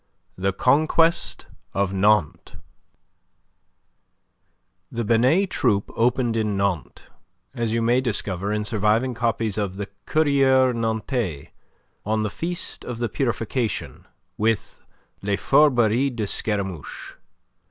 [0.35, 1.45] THE CONQUEST
[1.75, 2.55] OF NANTES
[4.91, 7.03] The Binet Troupe opened in Nantes
[7.53, 11.49] as you may discover in surviving copies of the "Courrier Nantais"
[12.03, 14.07] on the Feast of the Purification
[14.39, 14.79] with
[15.21, 17.13] "Les Fourberies de Scaramouche."